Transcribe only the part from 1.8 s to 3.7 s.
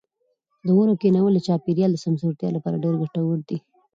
د سمسورتیا لپاره ډېر ګټور دي.